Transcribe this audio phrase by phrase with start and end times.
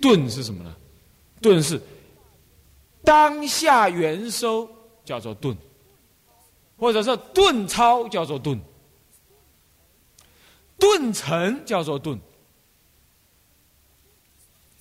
[0.00, 0.76] 顿是什么呢？
[1.42, 1.80] 顿是
[3.02, 4.68] 当下元收，
[5.04, 5.56] 叫做顿，
[6.76, 8.60] 或者说顿超叫做顿，
[10.78, 12.20] 顿成叫做顿。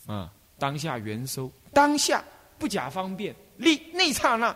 [0.06, 2.24] 啊，当下元收，当下
[2.58, 4.56] 不假方便，立那刹那，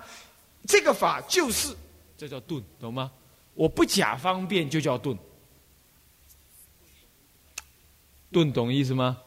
[0.67, 1.75] 这个法就是，
[2.17, 3.11] 这叫顿，懂吗？
[3.53, 5.17] 我不假方便就叫顿，
[8.31, 9.21] 顿懂意思吗？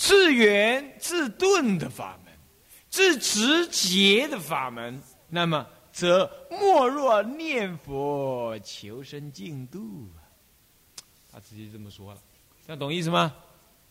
[0.00, 2.32] 自圆自顿的法门，
[2.88, 10.08] 自直结的法门，那么则莫若念佛求生净土。
[11.30, 12.20] 他直接这么说了，
[12.66, 13.34] 那懂意思吗？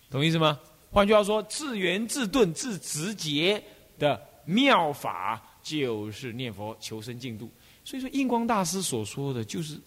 [0.10, 0.60] 懂意思吗？
[0.90, 3.64] 换句话说，自圆自顿自直结
[4.00, 7.48] 的妙法，就是念佛求生净土。
[7.86, 9.80] 所以说，印光大师所说的就是，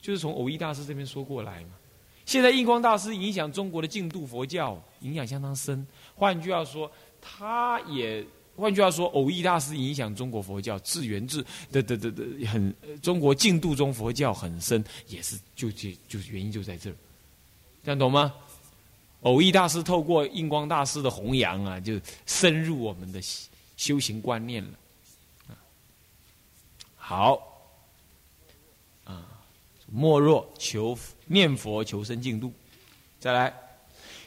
[0.00, 1.70] 就是从偶益大师这边说过来嘛。
[2.26, 5.86] 现在印光大师影响中国的净土佛教，影响相当深。
[6.14, 6.90] 换句话说，
[7.22, 8.22] 他也
[8.56, 16.96] 换句话说，偶益大师影响中国佛教自圆自的的的的很中国净土中佛教很深，也是就就就原因就在这儿，
[17.84, 18.34] 这样懂吗？
[19.22, 23.20] 偶益大师透过印光大师的弘扬啊，就深入我们的
[23.76, 24.70] 修行观念了。
[26.96, 27.55] 好，
[29.86, 32.52] 莫若求念佛求生净土，
[33.18, 33.54] 再来，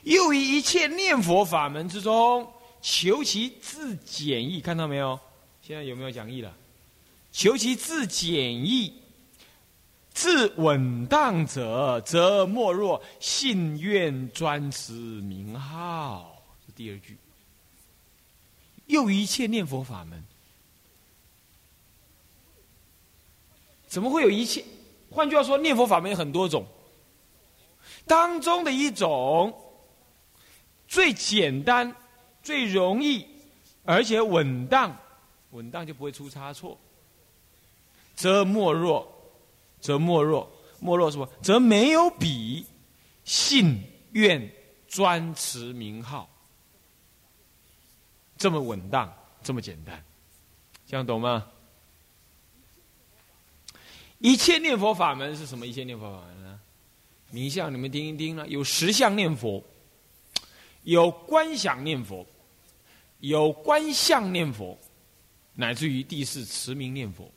[0.04, 2.52] 又以一切念佛法门之中。
[2.82, 5.20] 求其自简易，看到没有？
[5.62, 6.56] 现在有没有讲义了？
[7.32, 8.34] 求其自简
[8.66, 8.94] 易、
[10.14, 16.42] 自稳当者，则莫若信愿专持名号。
[16.66, 17.18] 这第二句。
[18.88, 20.24] 又一切念佛法门，
[23.88, 24.64] 怎么会有一切？
[25.12, 26.66] 换句话说，念佛法门有很多种，
[28.06, 29.54] 当中的一种
[30.88, 31.96] 最简单。
[32.42, 33.28] 最容易，
[33.84, 34.96] 而且稳当，
[35.52, 36.80] 稳当就不会出差错。
[38.16, 39.06] 则莫若，
[39.82, 40.50] 则莫若，
[40.80, 41.30] 莫若什么？
[41.44, 42.66] 则没有比
[43.26, 43.84] 信
[44.14, 44.50] 愿
[44.88, 46.30] 专持名号
[48.38, 50.04] 这么稳当，这么简单，
[50.88, 51.46] 这样懂吗？
[54.20, 55.68] 一切念佛法门是什么？
[55.68, 56.60] 一切念佛法门呢？
[57.32, 58.48] 名相你们听一听呢？
[58.48, 59.62] 有十相念佛，
[60.84, 62.26] 有观想念佛。
[63.22, 64.80] 有观相念佛，
[65.54, 67.30] 乃至于第四持名念佛，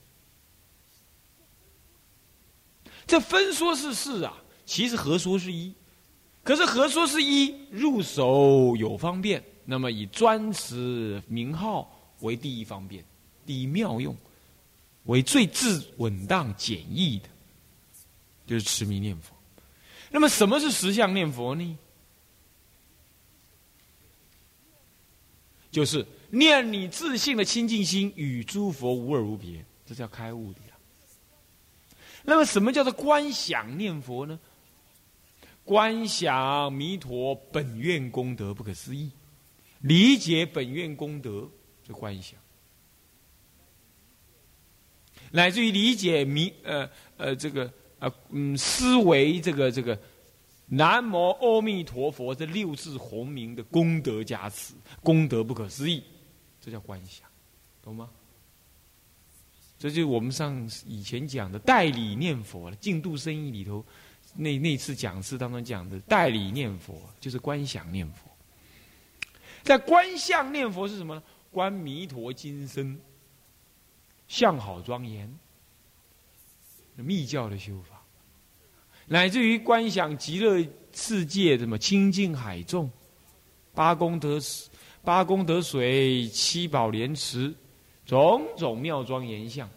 [3.05, 5.75] 这分说是四啊，其实合说是一。
[6.45, 13.05] 可是合说是一，入手有方便，那么以专持名号为第一方便，
[13.45, 14.17] 第一妙用，
[15.05, 17.29] 为最自稳当简易的，
[18.47, 19.35] 就是持名念佛。
[20.11, 21.79] 那么什么是实相念佛呢？
[25.71, 30.61] 就是念你自信的清净心与诸佛无二无别，这叫开悟的。
[32.25, 34.39] 那么，什么叫做观想念佛呢？
[35.65, 39.11] 观想弥陀本愿功德不可思议，
[39.81, 41.49] 理解本愿功德
[41.83, 42.39] 就观想，
[45.33, 49.99] 乃至于理解弥呃呃这个呃嗯思维这个这个。
[50.75, 54.73] 南无阿弥陀佛，这六字洪名的功德加持，
[55.03, 56.03] 功德不可思议，
[56.63, 57.29] 这叫观想，
[57.83, 58.09] 懂吗？
[59.79, 62.77] 这就是我们上以前讲的代理念佛了。
[62.77, 63.85] 净度生意里头，
[64.35, 68.31] 那那次讲师当中讲的代理念佛，就是观想念佛。
[69.63, 71.23] 在观相念佛是什么呢？
[71.51, 72.99] 观弥陀金身，
[74.33, 75.31] 相好庄严，
[76.97, 78.01] 密教的修法。
[79.05, 82.91] 乃至于观想极乐世界，什么清净海众，
[83.75, 84.39] 八功德
[85.05, 87.55] 八功德水，七宝莲池，
[88.07, 89.69] 种种妙庄严相，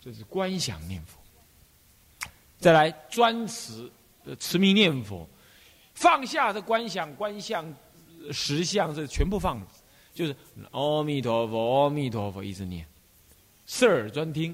[0.00, 1.16] 这是观想念佛。
[2.58, 3.88] 再来专持
[4.24, 5.28] 的持名念佛，
[5.94, 7.72] 放下这观想观相
[8.32, 9.66] 实相，这全部放了，
[10.18, 10.34] 就是
[10.72, 12.84] 阿弥陀佛，阿弥陀佛，一直念，
[13.66, 14.52] 视耳专听，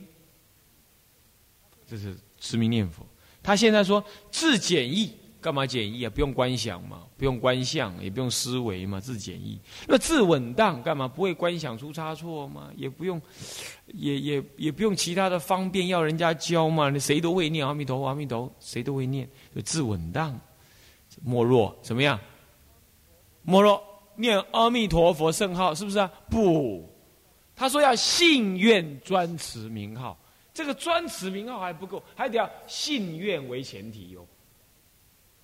[1.87, 2.15] 这是。
[2.39, 3.07] 持名念佛，
[3.43, 6.11] 他现在说自简易，干嘛简易啊？
[6.15, 9.59] 不用观想嘛，不用观相，也不用思维嘛，自简易。
[9.89, 11.09] 那自稳当干嘛？
[11.09, 12.71] 不会观想出差错嘛？
[12.77, 13.19] 也不用，
[13.87, 16.91] 也也也不用其他的方便，要人家教嘛？
[16.91, 20.39] 你谁都会念阿弥陀佛，阿弥陀佛，谁都会念，就自稳当。
[21.23, 22.21] 莫若怎么样？
[23.41, 23.83] 莫若
[24.17, 26.11] 念阿弥陀佛圣号，是不是啊？
[26.31, 26.89] 不，
[27.55, 30.19] 他说要信愿专持名号。
[30.53, 34.27] 这个专持名号还不够，还得要信愿为前提哟。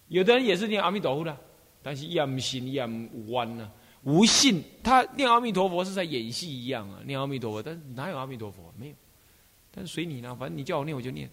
[0.06, 1.36] 有的人也是念阿弥陀佛的，
[1.82, 3.70] 但是也不信，也不弯呢。
[4.04, 8.72] 无信，他念阿弥陀佛是在演戏一样啊，念阿弥陀佛，但是哪有阿弥陀佛？
[8.78, 8.94] 没有。
[9.72, 11.28] 但是随你呢，反正你叫我念我就念。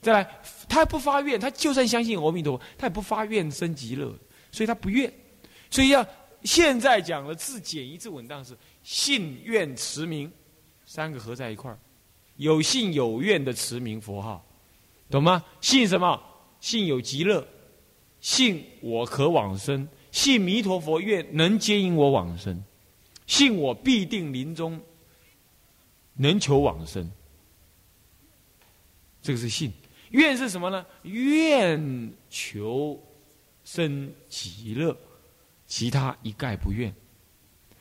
[0.00, 4.14] 再来，他不发愿，他就算相信阿弥陀佛，他也不发愿生极乐，
[4.50, 5.12] 所以他不愿。
[5.70, 6.06] 所以要
[6.44, 10.30] 现在讲的自简一字稳当是信愿持名
[10.84, 11.78] 三个合在一块儿，
[12.36, 14.44] 有信有愿的持名佛号，
[15.10, 15.44] 懂吗？
[15.60, 16.20] 信什么？
[16.60, 17.46] 信有极乐，
[18.20, 19.88] 信我可往生。
[20.10, 22.62] 信弥陀佛愿能接引我往生，
[23.26, 24.78] 信我必定临终
[26.14, 27.10] 能求往生。
[29.22, 29.72] 这个是信，
[30.10, 30.84] 愿是什么呢？
[31.04, 33.02] 愿求
[33.64, 34.94] 生极乐，
[35.72, 36.94] 其他一概不愿。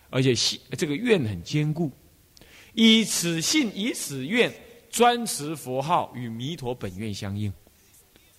[0.10, 1.92] 而且信这个愿很坚固，
[2.74, 4.50] 以此信以此愿
[4.90, 7.52] 专持佛号与弥陀本愿相应。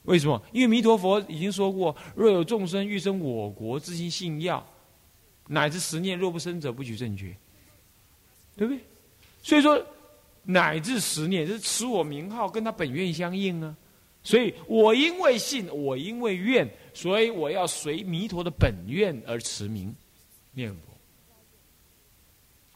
[0.04, 0.42] 为什么？
[0.52, 4.66] 因为弥陀佛已经说过：“若有众生欲生我国，自心信要，
[5.48, 7.36] 乃至十念若不生者，不取正觉。”
[8.56, 8.82] 对不对？
[9.42, 9.86] 所以说，
[10.44, 13.76] 乃至十念是持我名号，跟他本愿相应啊。
[14.24, 19.94] 所以我因为信，我因为愿，所以我要随弥陀的本愿而持名
[20.52, 20.92] 念佛。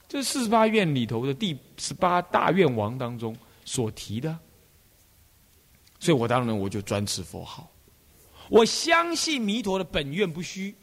[0.09, 4.39] 这四十八愿里头的第十八大愿王当中所提的。
[5.99, 7.69] 所以我当然我就专持佛号，
[8.51, 10.75] 我相信弥陀的本愿不虚，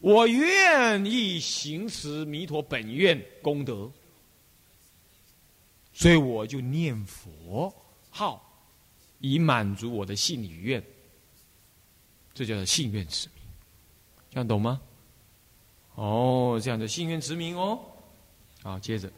[0.00, 3.90] 我愿意行持弥陀本愿功德，
[5.92, 7.74] 所以我就念佛
[8.10, 8.42] 号，
[9.20, 10.82] 以满足我的信与愿，
[12.34, 13.44] 这叫做信愿持名，
[14.30, 14.80] 这样懂吗？
[15.94, 17.78] 哦，这样的信愿持名哦，
[18.62, 19.10] 好，接着。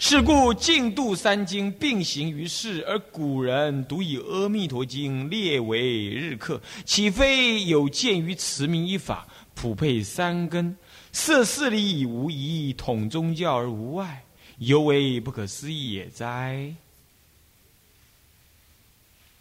[0.00, 9.26] 是故净度三经并行于世，而古人独以阿弥陀经列为日课，岂非有鉴于持名一法，
[9.56, 10.76] 普配三根，
[11.10, 14.24] 摄事理无疑，统宗教而无外，
[14.58, 16.72] 尤为不可思议也哉？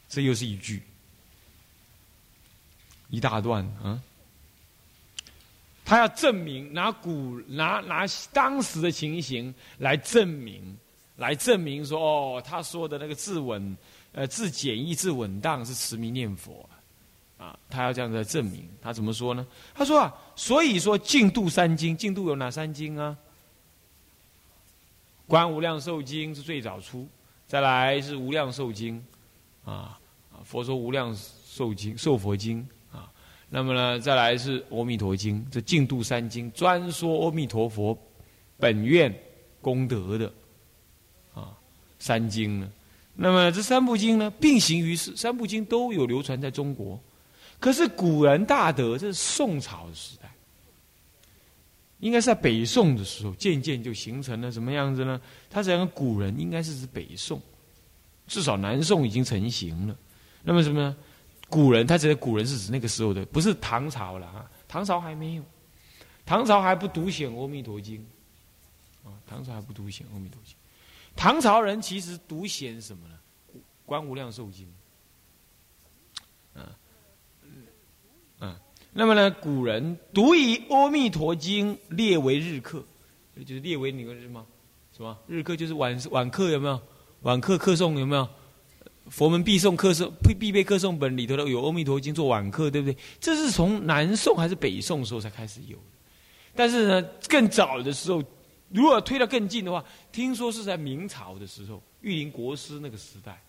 [0.09, 0.81] 这又是一句，
[3.09, 4.01] 一大段啊。
[5.85, 10.77] 他要证明，拿古拿拿当时的情形来证明，
[11.15, 13.77] 来证明说，哦，他说的那个自稳，
[14.11, 16.69] 呃，自简易、自稳当是持名念佛，
[17.37, 18.67] 啊，他要这样子来证明。
[18.81, 19.47] 他怎么说呢？
[19.73, 23.17] 他说啊，所以说净度三经，净度有哪三经啊？
[25.25, 27.07] 观无量寿经是最早出，
[27.47, 29.01] 再来是无量寿经，
[29.63, 29.96] 啊，
[30.47, 31.13] 佛说无量
[31.45, 33.11] 寿经、寿佛经啊。
[33.49, 37.97] 那么呢，再来是《阿弥陀经》，这净度三经专说阿弥陀佛
[38.57, 39.13] 本愿
[39.61, 40.33] 功德的
[41.33, 41.51] 啊
[41.99, 42.71] 三经呢。
[43.13, 46.97] 那么这三部经呢，并行于世，三部经都有流传在中国。
[47.59, 50.31] 可是古人大德，这是宋朝的时代，
[51.99, 55.19] 应该是在北宋的时候，渐渐就形成了什么样子呢？
[55.49, 57.41] 他讲个古人，应该是指北宋，
[58.27, 59.97] 至少南宋已经成型了。
[60.43, 60.95] 那么什么呢？
[61.49, 64.51] 古人，他指的古人是指那个时候的，不是唐朝了啊！
[64.67, 65.43] 唐朝还没有，
[66.25, 68.05] 唐朝还不独显《阿弥陀经》
[69.09, 70.53] 啊，唐朝还不独显《阿弥陀经》。
[71.15, 73.15] 唐朝人其实独显什么呢？
[73.85, 74.67] 《观无量寿经》
[76.59, 76.69] 啊，
[78.41, 78.55] 嗯，
[78.91, 82.83] 那么呢，古人独以《阿弥陀经》列为日课，
[83.45, 84.45] 就是列为哪个日吗？
[84.95, 85.55] 什么日课？
[85.55, 86.81] 就是晚晚课有没有？
[87.21, 88.29] 晚课课诵有没有？
[89.09, 92.97] 佛门必诵课诵必必备课诵本里头的有《阿弥陀经》做晚课，对不对？
[93.19, 95.77] 这是从南宋还是北宋时候才开始有？
[96.55, 98.23] 但是呢，更早的时候，
[98.69, 103.39] 如果推到更近的话，听说是在明朝的时候，玉林国师那个时代，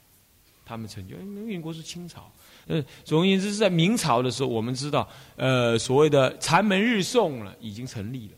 [0.64, 1.16] 他们成就。
[1.16, 2.30] 玉林国师清朝，
[2.66, 8.34] 呃，总而言之是在明朝的时候，我们知道，呃，所谓的禅门日诵了，已经成立了。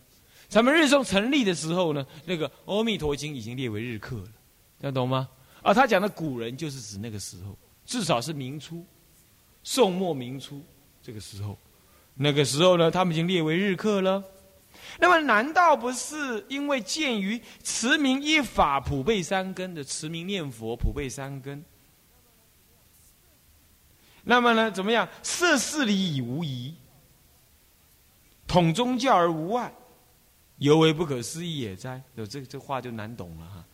[0.48, 4.28] 禅门日诵成立的时候呢，那个《阿弥陀经》已经列为日课了，
[4.80, 5.28] 要懂吗？
[5.62, 8.84] 而他讲的古人，就是指那个时候，至少是明初、
[9.62, 10.62] 宋末明初
[11.02, 11.58] 这个时候。
[12.14, 14.22] 那个时候呢，他们已经列为日课了。
[14.98, 21.64] 那么，难道不是因为鉴于持名一法普被三根的持名念佛普被三根？
[24.22, 25.08] 那么呢，怎么样？
[25.22, 26.74] 涉事理已无疑，
[28.46, 29.72] 统宗教而无外，
[30.58, 32.02] 尤为不可思议也哉？
[32.16, 33.64] 有这这话就难懂了哈。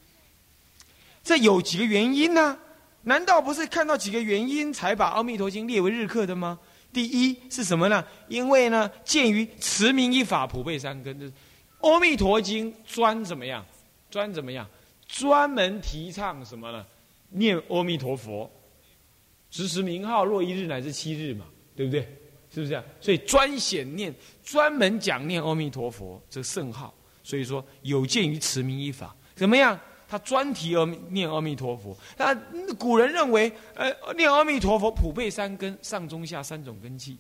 [1.27, 2.57] 这有几个原因呢？
[3.03, 6.57] 难道不是看到几个原因才把《阿弥陀经》列为日课的吗？
[6.93, 8.05] 第一是什么呢？
[8.29, 11.21] 因为呢，鉴于持名一法普被三根，
[11.81, 13.67] 《阿弥陀经》专怎么样？
[14.09, 14.65] 专怎么样？
[15.09, 16.87] 专门提倡什么呢？
[17.31, 18.49] 念阿弥陀佛，
[19.51, 22.03] 时时名号若一日乃至七日嘛，对不对？
[22.55, 22.81] 是不是？
[23.01, 24.15] 所以专显念，
[24.45, 26.95] 专门讲念阿弥陀佛这圣号。
[27.25, 29.77] 所以说有鉴于持名一法，怎么样？
[30.09, 31.97] 他专提阿念阿弥陀佛。
[32.17, 32.35] 那
[32.75, 37.17] 古人认为，呃，念阿弥陀佛普被三根，上中下三种根器。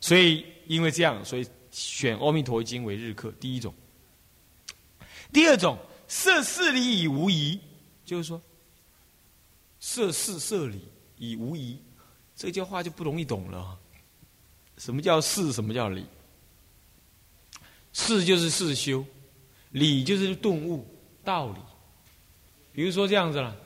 [0.00, 3.32] 所以因为这样，所以选阿弥陀经为日课。
[3.40, 3.74] 第一种，
[5.32, 7.58] 第二种设事理以无疑，
[8.04, 8.40] 就是说
[9.80, 10.82] 设事设理
[11.16, 11.78] 以无疑，
[12.36, 13.76] 这句话就不容易懂了。
[14.76, 15.52] 什么叫事？
[15.52, 16.06] 什么叫理？
[17.92, 19.04] 事就是事修，
[19.78, 20.86] 理就是顿悟
[21.24, 21.60] 道理。
[22.72, 23.56] 比如说这样子了，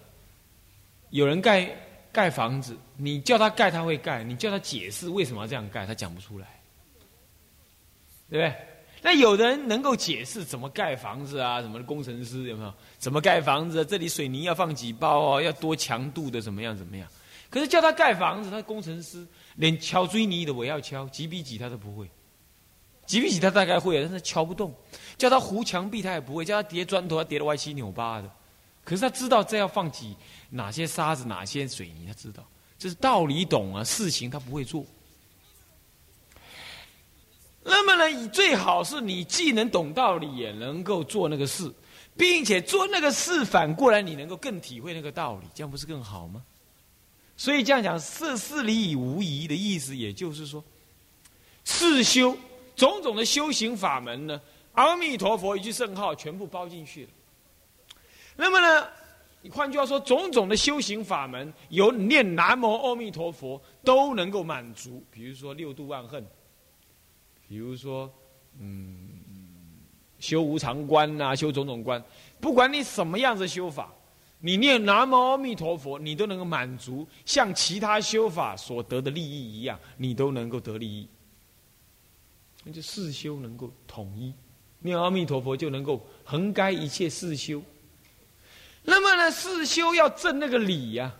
[1.10, 1.68] 有人盖
[2.12, 6.46] 盖房子，你叫他盖他会盖，你叫他解释为什么要这样盖，他讲不出来，
[8.30, 8.54] 对不对？
[9.02, 12.72] 那有人能够解释怎么盖房子啊，什么工程师有没有？
[12.98, 13.84] 怎么盖房子？
[13.84, 15.42] 这里水泥要放几包哦？
[15.42, 17.08] 要多强度的怎么样怎么样？
[17.50, 19.26] 可是叫他盖房子，他工程师
[19.56, 22.08] 连敲水泥的我要敲几比几他都不会。
[23.12, 24.74] 几比几他大概会，但是敲不动。
[25.18, 28.30] 叫他糊墙壁他也不会，叫他叠砖头他叠的歪七扭八的。
[28.82, 30.16] 可是他知道这要放几
[30.48, 32.42] 哪些沙子哪些水泥，他知道
[32.78, 34.82] 这是道理懂啊，事情他不会做。
[37.62, 41.70] 那么呢，你最好是你既能懂道理，也能够做那个事，
[42.16, 46.42] 并且做那个事反过来你能够更体会那个道理，这样不是更好吗？
[47.36, 50.64] 所以这样讲，事事理以无疑的意思，也就是说，
[51.62, 52.34] 事修。
[52.82, 54.40] 种种的修行法门呢，
[54.72, 57.10] 阿弥陀佛一句圣号全部包进去了。
[58.34, 58.88] 那么呢，
[59.52, 65.00] 换句话说，种种的修行法门，由念南无阿弥陀佛都能够满足。
[65.12, 66.26] 比如说六度万恨，
[67.46, 68.12] 比如说
[68.58, 69.08] 嗯，
[70.18, 72.02] 修无常观呐，修种种观，
[72.40, 73.94] 不管你什么样子修法，
[74.40, 81.08] 你念南无阿弥陀佛，你都能够满足，像其他修法所得的利益一样，你都能够得利益。
[82.64, 84.32] 那就四修能够统一，
[84.78, 87.62] 念阿弥陀佛就能够横该一切四修。
[88.84, 91.14] 那么呢，四修要证那个理呀。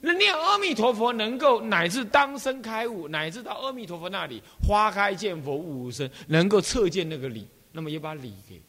[0.00, 8.62] 那念阿弥陀佛能够乃至当生开悟，乃至到阿弥陀佛那里花开见佛悟无生，能够测见那个理，那么也把理给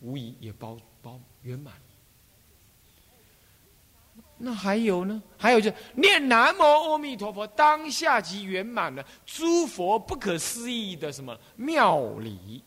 [0.00, 1.74] 无疑也包包圆满。
[4.38, 5.22] 那还有呢？
[5.38, 12.62] 还有就念南无阿弥陀佛，当下即圆满了诸佛不可思议的什么妙理，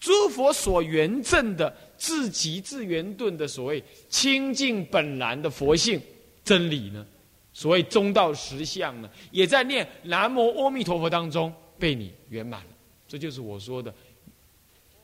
[0.00, 6.00] 诸佛所圆证的自极自圆顿的所谓清净本然的佛性
[6.44, 7.06] 真理呢？
[7.52, 12.70] 所谓中道实相呢，也在念南无阿弥陀佛当中被你圆满了。
[13.06, 13.94] 这就是我说的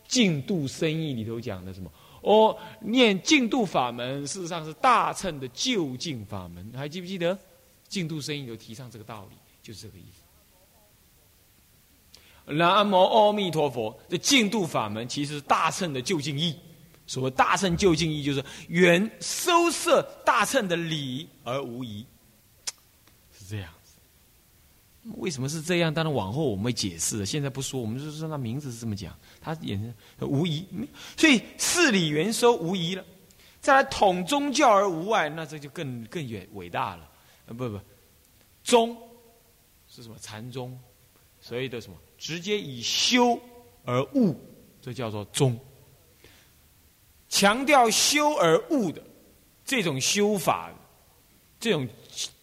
[0.08, 1.88] 净度生意里头讲的什么。
[2.22, 7.38] 哦，念净度法门，事实上是大乘的究竟法门，还记不记得？
[7.88, 10.22] 净度声音有提倡这个道理，就是这个意思。
[12.52, 16.56] 南无阿弥陀佛这净度法门，其实是大乘的究竟义。
[17.06, 22.04] 所谓大乘究竟义，就是原收摄大乘的理而无疑，
[23.32, 23.72] 是这样。
[25.16, 25.92] 为什么是这样？
[25.92, 27.80] 当然往后我们会解释，现在不说。
[27.80, 29.78] 我们就是说他名字是这么讲，他也
[30.20, 30.66] 无疑，
[31.16, 33.04] 所以事理元收无疑了。
[33.60, 37.10] 再来统宗教而无外，那这就更更远伟大了。
[37.46, 37.80] 啊不不，
[38.62, 38.96] 宗
[39.88, 40.16] 是什么？
[40.20, 40.78] 禅宗，
[41.40, 41.96] 所以的什么？
[42.18, 43.40] 直接以修
[43.84, 44.38] 而悟，
[44.80, 45.58] 这叫做宗。
[47.28, 49.02] 强调修而悟的
[49.64, 50.70] 这种修法，
[51.58, 51.88] 这种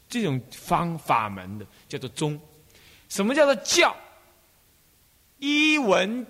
[0.10, 2.40] 这种方法门的，叫做宗。
[3.10, 3.96] 什么叫做教？
[5.38, 6.26] 一文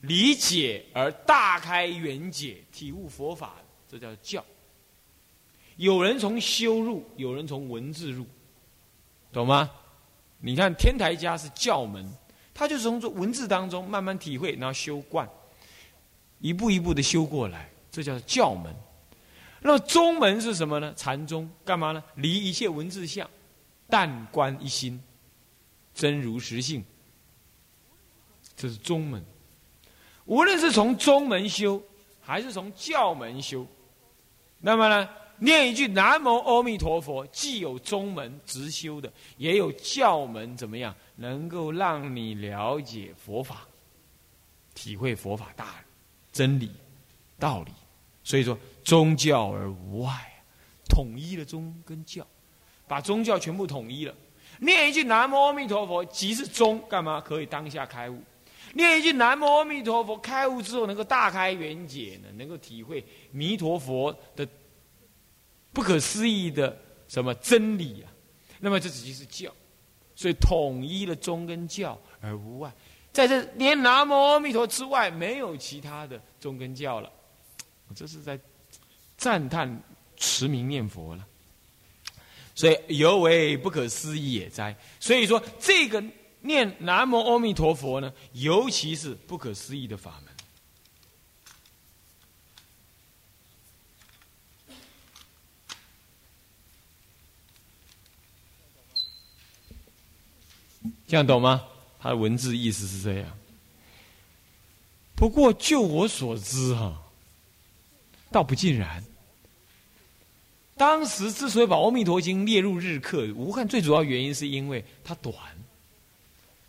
[0.00, 3.56] 理解而大开圆解，体悟佛法，
[3.86, 4.44] 这叫教。
[5.76, 8.26] 有人从修入，有人从文字入，
[9.32, 9.70] 懂吗？
[10.40, 12.10] 你看天台家是教门，
[12.54, 15.28] 他就是从这文字当中慢慢体会，然后修观，
[16.38, 18.74] 一步一步的修过来，这叫教门。
[19.60, 20.92] 那么宗门是什么呢？
[20.96, 22.02] 禅宗干嘛呢？
[22.14, 23.28] 离一切文字相，
[23.88, 24.98] 但观一心。
[26.00, 26.82] 真如实性，
[28.56, 29.22] 这是宗门。
[30.24, 31.82] 无论是从宗门修，
[32.22, 33.66] 还是从教门修，
[34.60, 35.06] 那么呢，
[35.38, 43.68] 念一句南无阿弥陀佛，既有宗门直修的，也有教门，怎么样能够让你了解佛法，
[44.72, 45.84] 体会佛法大
[46.32, 46.70] 真理
[47.38, 47.72] 道理？
[48.24, 50.10] 所以说，宗教而无外，
[50.88, 52.26] 统一了宗跟教，
[52.88, 54.14] 把宗教全部统一了。
[54.60, 58.22] 念一句南无阿弥陀佛，即是中，干嘛可以当下开悟？
[58.74, 62.28] 念一句南无阿弥陀佛，开悟之后能够大开圆解呢？
[62.36, 64.46] 能够体会弥陀佛的
[65.72, 68.12] 不可思议的什么真理啊？
[68.60, 69.50] 那么这只是教，
[70.14, 72.72] 所以统一了宗跟教而无外，
[73.12, 77.10] 在这连南无阿弥陀之外，没有其他的宗跟教了。
[77.94, 78.38] 这是在
[79.16, 79.82] 赞叹
[80.16, 81.26] 持名念佛了，
[82.54, 84.76] 所以尤为不可思议也哉。
[84.98, 86.02] 所以说，这个
[86.40, 90.30] 念南无阿弥陀佛呢，尤其是不可思议的法门。
[101.06, 101.66] 这样懂吗？
[101.98, 103.36] 他的文字意思是这样。
[105.16, 107.02] 不过就我所知，哈，
[108.30, 109.04] 倒不尽然。
[110.80, 115.34] 当时之所以把《阿弥陀经》列入日课，无看最主要原因是因为它短。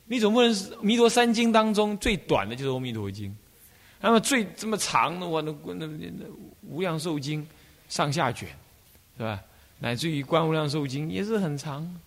[0.08, 3.30] 你总不能《弥陀三经》当中最短的就是《阿弥陀经》，
[4.02, 5.86] 那么最这么长的，我那那那
[6.68, 7.42] 《无量寿经》
[7.88, 8.50] 上下卷，
[9.18, 9.42] 是吧？
[9.80, 11.98] 乃至于《观无量寿经》也是很长。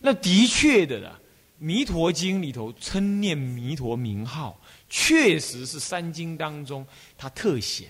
[0.00, 1.16] 那的确的啦。
[1.58, 4.58] 《弥陀经》里头称念弥陀名号，
[4.90, 6.84] 确实是三经当中
[7.16, 7.88] 它特显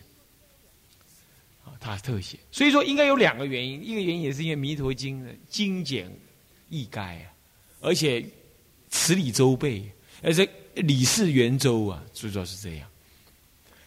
[1.65, 2.39] 啊，它特写。
[2.53, 6.11] 所以说应该有两个原因，一个原因也是因为《弥陀经》的精简
[6.69, 7.33] 易赅啊，
[7.81, 8.25] 而且
[8.91, 9.91] 词理周备，
[10.23, 12.89] 而且理事圆周啊，最主要是这样。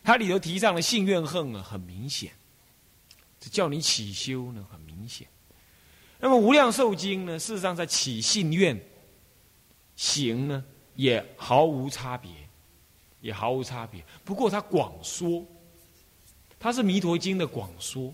[0.03, 2.31] 它里头提倡的信怨恨啊，很明显，
[3.39, 5.27] 这叫你起修呢，很明显。
[6.19, 8.79] 那么《无量寿经》呢，事实上在起信愿。
[9.95, 12.31] 行呢，也毫无差别，
[13.19, 14.05] 也毫无差别。
[14.23, 15.43] 不过它广说，
[16.59, 18.13] 它是《弥陀经》的广说，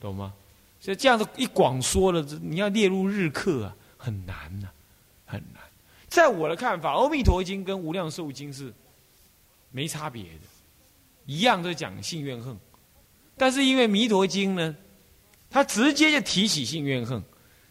[0.00, 0.32] 懂吗？
[0.80, 4.68] 所以这样子一广说了，你要列入日课啊，很难呐，
[5.24, 5.62] 很难。
[6.08, 8.72] 在我的看法，《阿弥陀经》跟《无量寿经》是
[9.70, 10.40] 没差别的，
[11.26, 12.56] 一样都讲性怨恨，
[13.36, 14.76] 但是因为《弥陀经》呢，
[15.48, 17.22] 它直接就提起性怨恨，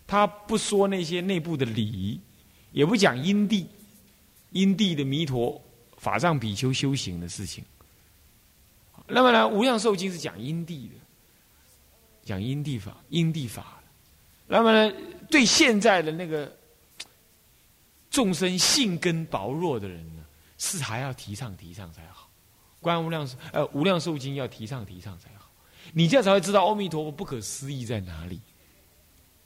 [0.07, 2.19] 它不说那些内部的礼仪。
[2.71, 3.67] 也不讲因地，
[4.51, 5.61] 因地的弥陀
[5.97, 7.61] 法藏比丘修行的事情。
[9.11, 10.95] 那么呢，无量寿经是讲因地的，
[12.23, 13.81] 讲因地法，因地法。
[14.47, 14.95] 那么呢，
[15.29, 16.51] 对现在的那个
[18.09, 20.23] 众生性根薄弱的人呢，
[20.57, 22.29] 是还要提倡提倡才好。
[22.79, 25.51] 观无量寿呃无量寿经要提倡提倡才好，
[25.93, 28.41] 你这样才会知道阿弥陀佛不可思议在哪里，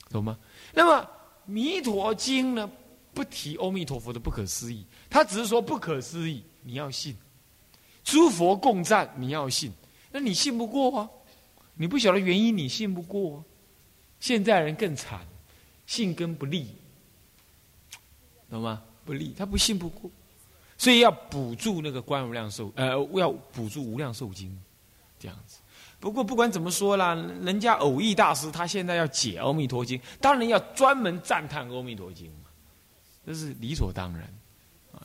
[0.09, 0.37] 懂吗？
[0.73, 1.09] 那么
[1.45, 2.69] 弥陀经呢？
[3.13, 7.15] 不提阿弥陀佛的不可思议，他只是说不可思议，你要信。
[8.05, 9.69] 诸佛共赞，你要信。
[10.13, 11.09] 那你信不过啊？
[11.73, 13.39] 你不晓得原因，你信不过。
[13.39, 13.43] 啊
[14.17, 15.19] 现在人更惨，
[15.85, 16.69] 信根不利，
[18.49, 18.81] 懂吗？
[19.03, 20.09] 不利，他不信不过，
[20.77, 24.57] 所以要补助那个观无量寿，呃，要补助无量寿经，
[25.19, 25.59] 这样子。
[25.99, 27.13] 不过不管怎么说啦，
[27.43, 32.27] 人家偶益大师他现在要解阿弥陀经，当然要专门赞叹阿弥陀经。
[32.27, 32.49] 嘛
[33.27, 34.33] 这是理所当然，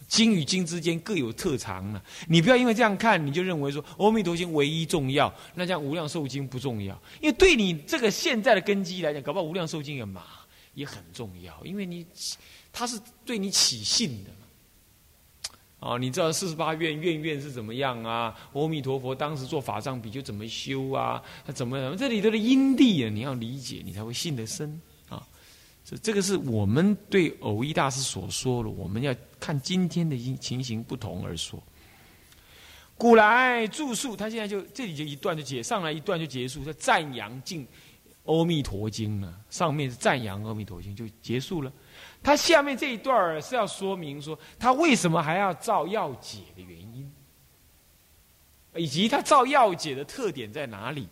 [0.08, 2.02] 经与经之间各有特长呢。
[2.28, 7.00] 你不要因为这样看，你就认为说阿弥陀经唯一重要，那像无量寿经不重要。
[7.20, 10.22] 因为对你这个现在的根基来讲，搞不好无量寿经也嘛
[10.74, 12.06] 也很重要，因为你
[12.72, 14.36] 它是对你起信的嘛。
[15.80, 18.34] 哦，你知道四十八愿愿愿是怎么样啊？
[18.52, 21.22] 阿弥陀佛当时做法藏比丘怎么修啊？
[21.46, 23.08] 他怎么这里头的因地啊？
[23.08, 24.78] 你要理解，你才会信得深。
[25.90, 31.60] 这这个是我们对偶一大师所说的，我们要看今天的情形不同而说。
[32.96, 37.66] 古来著述，他现在就这里就一段就结，上来一段就结束，叫赞扬经
[38.24, 39.34] 阿弥陀经了。
[39.50, 41.72] 上面是赞扬阿弥陀经就结束了。
[42.22, 47.10] 他下面这一段是要说明说，他为什么还要造要解的原因，
[48.76, 51.08] 以及他造要解的特点在哪里。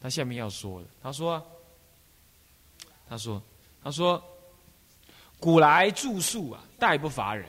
[0.00, 1.44] 他下面要说的，他说，
[3.08, 3.42] 他说。
[3.84, 4.22] 他说
[5.40, 7.48] ：“古来著述啊，代不乏人。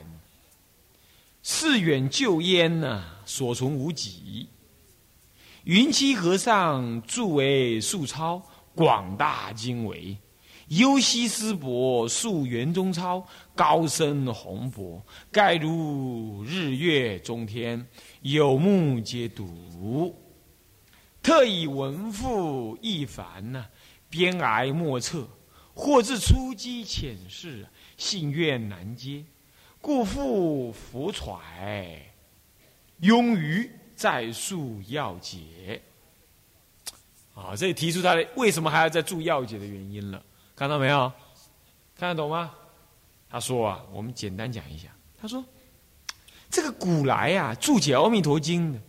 [1.44, 4.50] 寺远旧焉呐，所存无几。
[5.66, 8.42] 云栖和尚著为素抄，
[8.74, 10.18] 广大经纬。
[10.70, 17.86] 幽西师伯述圆中抄，高深宏博，盖如日月中天，
[18.22, 20.16] 有目皆睹。
[21.22, 23.68] 特以文赋一繁呐，
[24.10, 25.28] 编挨莫测。”
[25.74, 29.24] 或自出机浅世，信愿难接，
[29.82, 32.00] 故复浮揣，
[33.02, 35.82] 庸于再述要解。
[37.36, 40.24] 啊，这里提出他的为什么还要再注要解的原因了，
[40.56, 41.12] 看到没有？
[41.98, 42.54] 看得懂吗？
[43.30, 44.90] 他说啊，我们简单讲一下。
[45.20, 45.44] 他说，
[46.50, 48.80] 这个古来啊，注解《阿弥陀经》的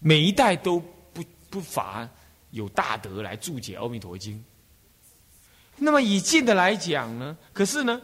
[0.00, 0.78] 每一代都
[1.14, 2.06] 不不乏
[2.50, 4.34] 有大德来注解《阿弥陀经》。
[5.78, 8.00] 那么以近的来讲呢，可是呢，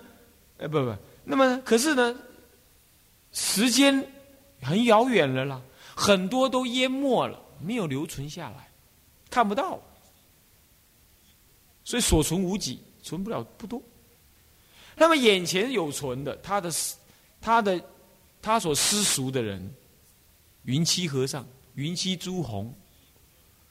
[0.58, 2.14] 呃，不不，那么可是呢，
[3.32, 4.06] 时间
[4.60, 5.60] 很遥远了啦，
[5.94, 8.68] 很多都淹没了，没有留存下来，
[9.30, 9.80] 看不到，
[11.82, 13.82] 所以所存无几，存不了不多。
[14.94, 16.70] 那么眼前有存的，他的
[17.40, 17.82] 他的
[18.42, 19.74] 他所私塾的人，
[20.64, 22.74] 云栖和尚、云栖朱红，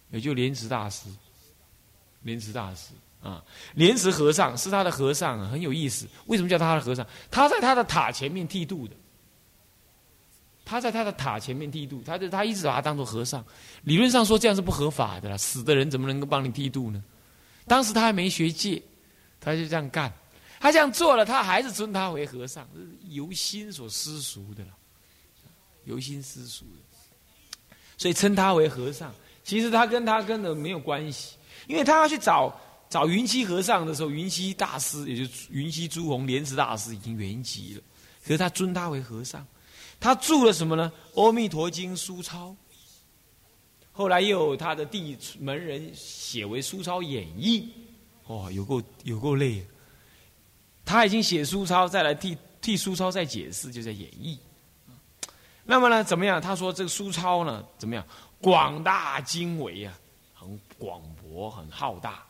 [0.09, 1.07] 也就莲池大师，
[2.23, 2.93] 莲池大师。
[3.21, 3.43] 啊，
[3.75, 6.07] 莲池和尚是他的和尚，很有意思。
[6.25, 7.05] 为什么叫他的和尚？
[7.29, 8.95] 他在他的塔前面剃度的。
[10.63, 13.43] 他在他的塔前面剃度，他就他一直把他当做和尚。
[13.84, 17.03] 理论上说这样是不合法的啦，死的人怎么能够帮你剃度呢？
[17.67, 18.81] 当时他还没学戒，
[19.41, 20.13] 他就这样干。
[20.62, 22.65] 他这样做了，他还是尊他为和尚，
[23.10, 24.69] 由心所私俗的了，
[25.84, 27.75] 由心私俗的。
[27.97, 31.36] 所以称他为和尚，其实他跟他根本没有关系，
[31.67, 32.57] 因为他要去找。
[32.91, 37.82] 找云栖和尚的时候，云栖大师也就云栖朱红莲池大师已经圆寂了，
[38.21, 39.47] 可是他尊他为和尚，
[39.97, 40.91] 他著了什么呢？
[41.21, 42.54] 《阿弥陀经》书抄，
[43.93, 47.71] 后来又有他的弟门人写为书抄演义，
[48.25, 49.65] 哦，有够有够累，
[50.84, 54.38] 他已经写书抄，再来替替书抄再解释，就在演义。
[55.63, 56.41] 那么呢，怎么样？
[56.41, 58.06] 他说这个书抄呢，怎么样？
[58.41, 59.97] 广大经纬啊，
[60.34, 62.21] 很广博，很浩大。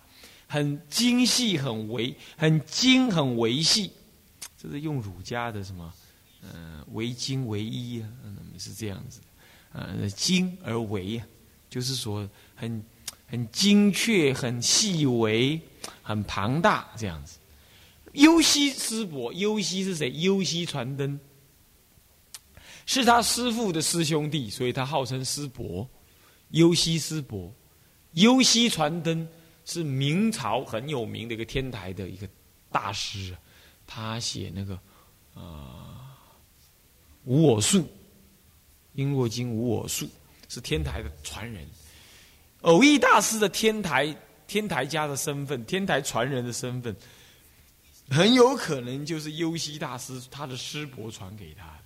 [0.51, 3.89] 很精细，很维，很精，很维系，
[4.61, 5.93] 这是用儒家的什么？
[6.41, 8.09] 嗯，为精为一啊，
[8.59, 9.21] 是这样子。
[9.71, 11.25] 呃，精而维啊，
[11.69, 12.83] 就是说很
[13.27, 15.57] 很精确，很细微，
[16.03, 17.37] 很庞大这样子。
[18.11, 20.11] 优西师伯，优西是谁？
[20.19, 21.17] 优西传灯，
[22.85, 25.89] 是他师父的师兄弟，所以他号称师伯。
[26.49, 27.49] 优西师伯，
[28.15, 29.25] 优西传灯。
[29.73, 32.27] 是明朝很有名的一个天台的一个
[32.69, 33.33] 大师，
[33.87, 34.75] 他写那个
[35.33, 36.13] 啊
[37.23, 37.79] 《无我术》
[38.95, 40.05] 《因果经》《无我术》，
[40.49, 41.65] 是天台的传人。
[42.63, 44.13] 偶益大师的天台
[44.45, 46.93] 天台家的身份，天台传人的身份，
[48.09, 51.83] 很有可能就是优西大师他的师伯传给他的，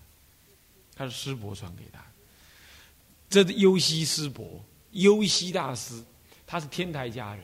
[0.95, 2.03] 他的师伯传给他。
[3.29, 6.03] 这是优西师伯，优西大师，
[6.47, 7.43] 他是天台家人。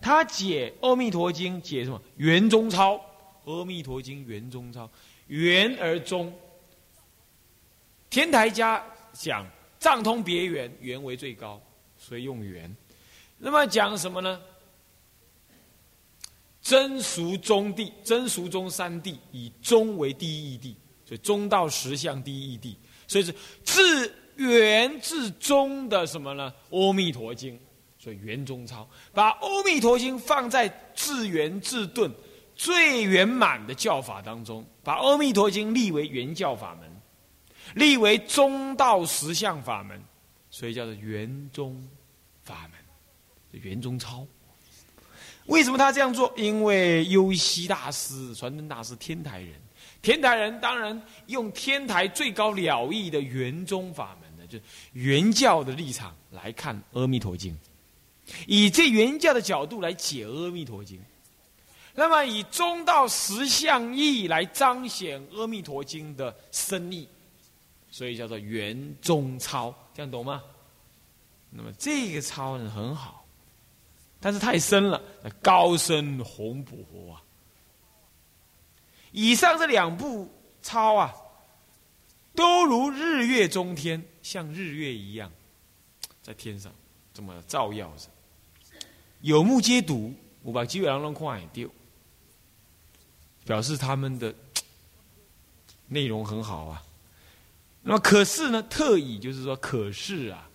[0.00, 2.00] 他解《阿弥陀经》解什么？
[2.16, 2.94] 圆中超，
[3.44, 4.90] 《阿弥陀经》圆中超，
[5.26, 6.32] 圆而中。
[8.08, 9.46] 天台家讲
[9.78, 11.60] 藏通别圆，圆为最高，
[11.98, 12.74] 所以用圆。
[13.38, 14.40] 那么讲什么呢？
[16.60, 23.34] 真俗中地，真俗中三地，以中为第一义地，所以中道实相第一义地，所以是
[23.64, 26.52] 自圆至中的什么呢？
[26.76, 27.54] 《阿弥陀经》。
[28.02, 32.10] 所以圆中抄，把《阿弥陀经》放在自圆自顿
[32.56, 36.90] 最圆满的教法当中，把《阿弥陀经》立为圆教法门，
[37.74, 40.02] 立为中道实相法门，
[40.48, 41.86] 所以叫做圆中
[42.42, 44.26] 法门，圆中抄。
[45.44, 46.32] 为什么他这样做？
[46.38, 49.52] 因为优西大师、传灯大师天台人，
[50.00, 54.58] 天台人当然用天台最高了义的圆中法门的，就
[54.94, 57.52] 圆教的立场来看《阿弥陀经》。
[58.46, 60.98] 以这原教的角度来解《阿弥陀经》，
[61.94, 67.08] 那么以中道实相义来彰显《阿弥陀经》的深意，
[67.90, 70.42] 所以叫做圆中抄，这样懂吗？
[71.50, 73.26] 那么这个抄呢很好，
[74.20, 75.02] 但是太深了，
[75.42, 77.22] 高深宏博啊！
[79.10, 81.12] 以上这两部抄啊，
[82.36, 85.28] 都如日月中天，像日月一样，
[86.22, 86.72] 在天上
[87.12, 88.08] 这么照耀着。
[89.20, 91.68] 有目皆睹，我把基本上都看丢，
[93.44, 94.34] 表示他们的
[95.88, 96.82] 内容很好啊。
[97.82, 100.48] 那么可是呢，特以就是说，可是啊，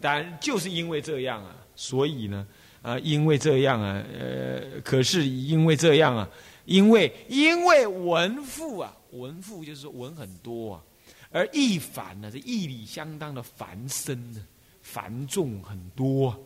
[0.00, 2.46] 但就是因为这样啊，所以呢，
[2.82, 6.28] 啊，因为这样啊，呃，可是因为这样啊，
[6.64, 10.84] 因为因为文赋啊，文赋就是说文很多啊，
[11.30, 14.46] 而义繁呢，这义理相当的繁深呢，
[14.82, 16.38] 繁重很多。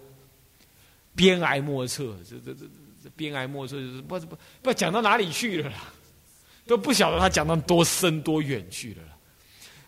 [1.14, 2.66] 边挨莫测，这这这
[3.03, 5.92] 这边挨莫测，就是不不不讲到哪里去了啦，
[6.66, 9.16] 都不晓得他讲到多深多远去了啦。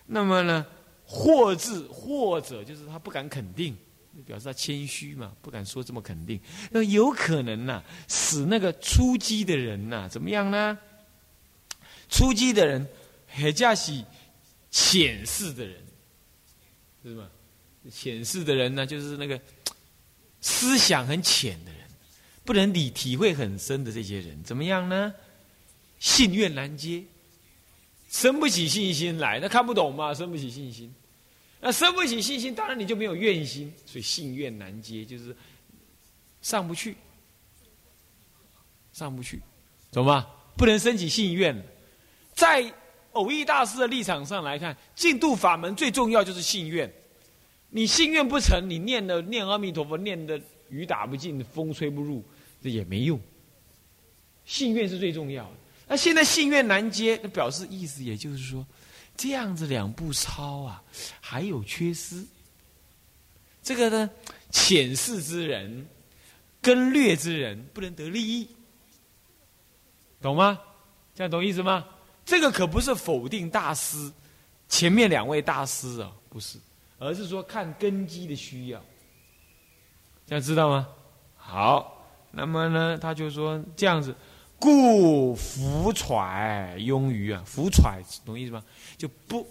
[0.06, 0.64] 那么呢，
[1.04, 3.76] 或字或者就是他不敢肯定，
[4.24, 6.40] 表示他谦虚嘛，不敢说这么肯定。
[6.70, 10.78] 那有可能呢，使那个出击的人呐，怎么样呢？
[12.08, 12.86] 出击的人，
[13.34, 14.04] 或者是
[14.70, 15.82] 浅视的人，
[17.02, 17.28] 是吗？
[17.90, 19.40] 浅视的人呢，就是那个。
[20.48, 21.80] 思想很浅的人，
[22.44, 25.12] 不能理体会很深的这些人，怎么样呢？
[25.98, 27.02] 信愿难接，
[28.08, 30.94] 生不起信心来，那看不懂嘛，生不起信心。
[31.58, 35.36] 那生不起信心，当然你就没有愿心，所以信愿难接，就是
[36.42, 36.96] 上不去，
[38.92, 39.42] 上不去，
[39.90, 40.28] 懂吗？
[40.56, 41.60] 不能升起信愿。
[42.34, 42.72] 在
[43.14, 46.88] 偶益大师的立场上来看，净度法门最重要就是信愿。
[47.76, 52.24] 你信愿不成，你念的念阿弥陀佛，念的雨打不进，风吹不入，
[52.62, 53.20] 这也没用。
[54.46, 55.50] 信愿是最重要的。
[55.86, 58.66] 那现在信愿难接，那表示意思也就是说。
[59.14, 60.82] 这样子两步抄啊，
[61.20, 62.24] 还有缺失。
[63.62, 64.10] 这个呢，
[64.50, 65.86] 浅视之人、
[66.62, 68.48] 跟略之人不能得利益，
[70.22, 70.58] 懂吗？
[71.14, 71.86] 这样懂意思吗？
[72.24, 74.10] 这个可不是否定大师
[74.66, 76.58] 前面两位大师啊，不是，
[76.98, 78.82] 而是说看根基的需要。
[80.26, 80.88] 这样知道吗？
[81.36, 84.14] 好，那么呢，他就说这样子。
[84.58, 88.64] 故浮揣庸于啊，浮揣懂意思吗？
[88.96, 89.46] 就不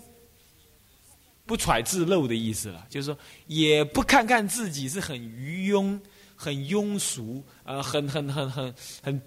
[1.46, 6.00] 不揣自漏的意思了，就是说也不看看自己是很愚庸、
[6.36, 9.22] 很庸俗，呃，很很很很很，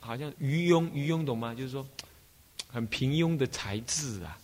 [0.00, 1.54] 好像愚庸愚庸懂吗？
[1.54, 1.86] 就是说
[2.66, 4.36] 很平庸的才智啊，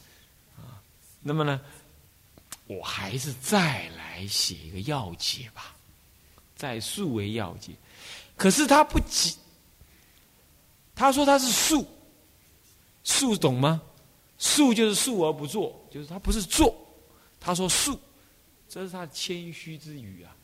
[0.57, 0.79] 啊，
[1.21, 1.61] 那么呢，
[2.67, 5.75] 我还是再来写一个要解吧，
[6.55, 7.73] 再述为要解，
[8.37, 9.35] 可是他不急。
[10.95, 11.87] 他说他是述，
[13.05, 13.83] 述懂吗？
[14.39, 16.75] 述就是述而不做，就是他不是做。
[17.39, 18.01] 他说述，
[18.69, 20.35] 这是他谦虚之语啊。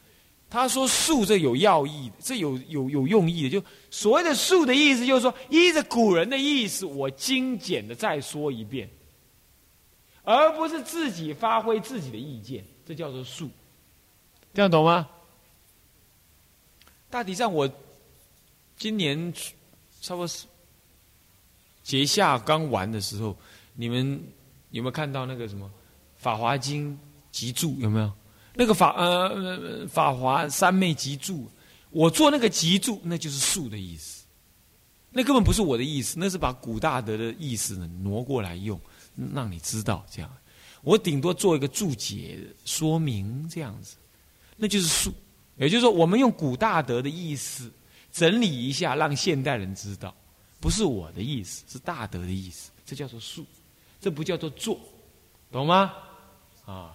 [0.50, 3.48] 他说述这有要义，这有有有用意的。
[3.48, 8.88] 就所谓的述的意思，就是说依着古人的意思，我精简的再说一遍，
[10.24, 13.50] 而不是自己发挥自己的意见，这叫做术。
[14.54, 15.08] 这样懂吗？
[17.10, 17.70] 大体上我
[18.76, 19.32] 今年。
[20.04, 20.46] 差不多是
[21.84, 23.36] 节下刚完的时候，
[23.76, 24.20] 你们
[24.70, 25.64] 有没有看到那个什么
[26.16, 26.92] 《法华经》
[27.30, 27.78] 集注？
[27.78, 28.12] 有没有
[28.52, 31.44] 那个法呃《法华三昧集注》？
[31.90, 34.24] 我做那个集注，那就是术的意思。
[35.12, 38.80] 那根本不是我的意思，那是把古大德的意思呢挪过来用，
[39.34, 40.30] 让你知道这样。
[40.82, 43.96] 我顶多做一个注解说明这样子，
[44.56, 45.12] 那就是术。
[45.56, 47.70] 也就是说，我们用古大德的意思。
[48.10, 50.14] 整理一下，让现代人知道，
[50.60, 52.70] 不是我的意思，是大德的意思。
[52.84, 53.42] 这叫做术，
[54.02, 54.78] 这不叫做做，
[55.50, 55.94] 懂吗？
[56.66, 56.94] 啊，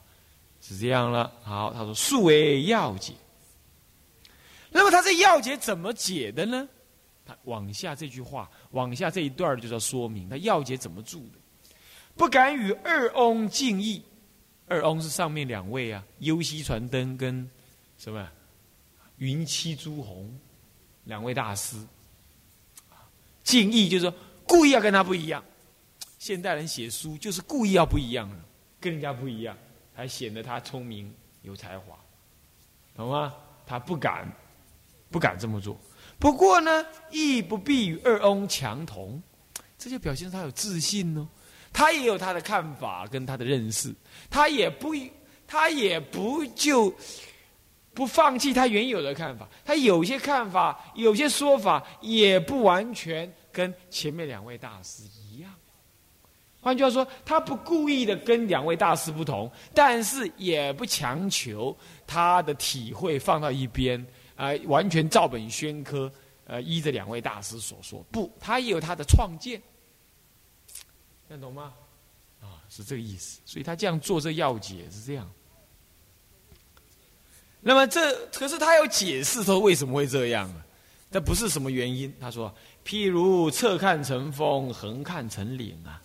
[0.62, 1.34] 是这样了。
[1.42, 3.14] 好，他说术为要解。
[4.70, 6.70] 那么他这要解怎么解的呢？
[7.26, 11.37] 他往下这句话，往下这一段就叫说明他要解怎么注的。
[12.18, 14.04] 不敢与二翁敬意，
[14.68, 17.50] 二翁是上面两位啊，幽西传灯跟
[17.98, 18.28] 什么
[19.18, 20.38] 云栖朱红。
[21.04, 21.78] 两位大师，
[23.42, 24.14] 敬意就是说
[24.46, 25.42] 故意要跟他不一样。
[26.20, 28.46] 现代人写书就是故意要不一样了，
[28.78, 29.58] 跟人家不一样，
[29.94, 31.10] 还显得他聪明
[31.44, 31.98] 有才华，
[32.94, 33.34] 懂吗？
[33.66, 34.30] 他不敢，
[35.10, 35.80] 不敢这么做。
[36.20, 39.24] 不过呢，亦不必与二翁强同，
[39.78, 41.26] 这就表现他有自信哦。
[41.78, 43.94] 他也有他的看法跟他的认识，
[44.32, 44.96] 他也不，
[45.46, 46.92] 他也不就。
[47.94, 55.52] 不放弃他原有的看法，他有些看法、有些说法也不完全跟前面两位大师一样。
[56.62, 66.12] 换句话说，他不故意的跟两位大师不同，但是也不强求他的体会放到一边，啊，完全照本宣科，
[66.46, 68.06] 呃，依着两位大师所说。
[68.12, 69.60] 不，他也有他的创建，
[71.28, 71.74] 听懂吗？
[72.42, 73.40] 啊，是这个意思。
[73.46, 75.30] 所以他这样做这要解是这样。
[77.60, 80.66] 那么这可是他有解释说为什么会这样啊？
[81.12, 82.14] 这不是什么原因。
[82.20, 82.54] 他说
[82.86, 86.02] ：“譬如侧看成峰，横看成岭啊，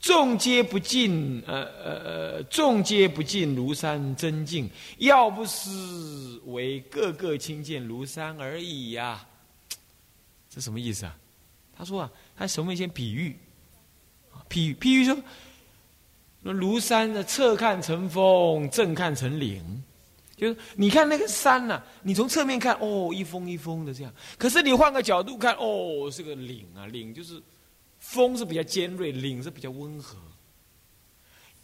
[0.00, 5.70] 众皆不尽，呃呃呃，众皆不尽庐山真境，要不是
[6.46, 9.26] 为个个亲见庐山而已呀。
[10.50, 11.16] ”这什么意思啊？
[11.76, 13.38] 他说啊，他什么一些比喻？
[14.48, 15.16] 比比喻说，
[16.42, 19.82] 那庐山的侧看成峰，正看成岭。
[20.36, 24.12] 就是你看那个山呐，你从侧面看，哦，一峰一峰的这样。
[24.36, 27.42] 可是你换个角度看，哦，是个岭啊，岭就是
[27.98, 30.18] 峰是比较尖锐，岭是比较温和。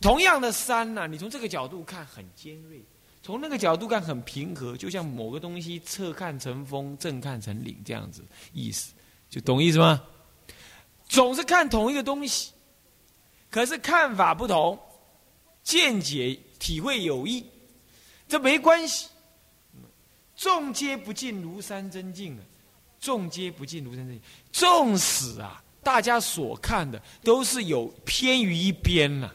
[0.00, 2.82] 同样的山呐，你从这个角度看很尖锐，
[3.22, 8.94] 从那个角度看很平和，就像某个东西侧看成峰，正看成岭这样子意思，
[9.28, 10.02] 就懂意思吗？
[11.06, 12.51] 总是看同一个东西，
[13.52, 14.76] 可是看法不同，
[15.62, 17.46] 见解体会有异。
[18.26, 19.08] 这没关系，
[20.34, 22.42] 众皆不尽庐山真境啊，
[22.98, 24.20] 众皆不尽庐山真境。
[24.50, 29.34] 纵使啊，大家所看的都是有偏于一边了，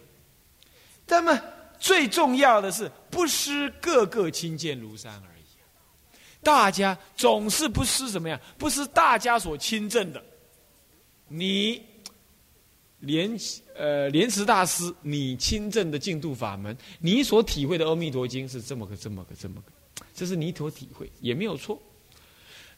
[1.06, 1.39] 那么
[1.80, 5.43] 最重要的是不失个个亲见庐山而已。
[6.41, 8.39] 大家总是不失什么呀？
[8.58, 10.23] 不失大家所亲证的。
[11.27, 11.86] 你
[12.99, 13.38] 莲
[13.75, 19.71] 呃莲池大师，你亲证的净土法门，你所体会的《阿弥陀经》是这么个这么个这么个，
[20.13, 21.81] 这是你所体会，也没有错。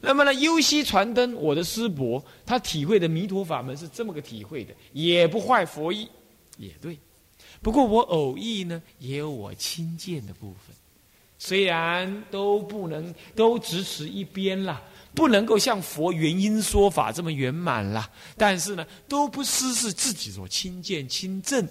[0.02, 6.08] 那么呢，优西传灯，我的师伯，他体会的弥陀法门是这么个体会的，也不坏佛意，
[6.58, 6.98] 也对。
[7.62, 10.76] 不过我偶意呢，也有我亲见的部分。
[11.38, 14.82] 虽然都不能都只持一边啦，
[15.14, 21.68] 不能够像佛原因说法这么圆满啦，但是呢，都不失是自己所亲见亲证。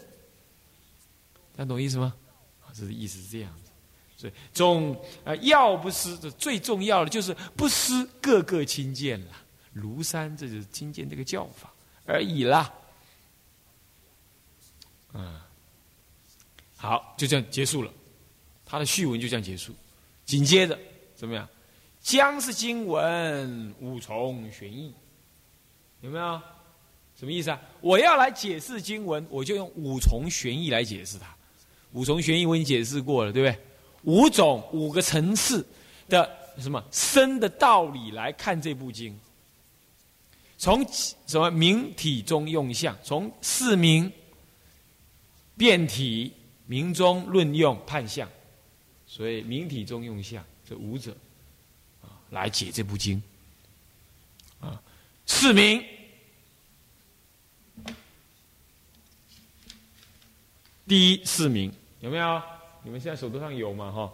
[1.56, 2.14] 能懂意思吗？
[2.60, 3.70] 啊，这是意思是这样子。
[4.16, 4.92] 所以总
[5.24, 9.32] 啊，要不失最重要的就是不失各个亲见了。
[9.76, 11.72] 庐山这就是亲见这个教法
[12.04, 12.72] 而已啦。
[15.14, 15.40] 嗯，
[16.76, 17.92] 好，就这样结束了。
[18.66, 19.72] 他的序文就这样结束，
[20.26, 20.78] 紧接着
[21.14, 21.48] 怎么样？
[22.00, 24.94] 将是经文五重玄义，
[26.00, 26.40] 有没有？
[27.18, 27.60] 什么意思啊？
[27.80, 31.26] 我要来解释经文，我就用五重玄义来解释它。
[31.92, 33.58] 五重玄义我已经解释过了，对不对？
[34.04, 35.66] 五种五个层次
[36.08, 39.18] 的什么深的道理来看这部经，
[40.56, 40.86] 从
[41.26, 44.10] 什么明体中用相，从四明
[45.56, 46.32] 变体
[46.66, 48.28] 明中论用判相。
[49.06, 51.16] 所以明体中用相这五者，
[52.30, 53.22] 来解这部经
[54.60, 54.80] 啊。
[55.26, 55.84] 四名，
[60.86, 62.42] 第一四名有没有？
[62.82, 63.92] 你们现在手头上有吗？
[63.92, 64.12] 哈。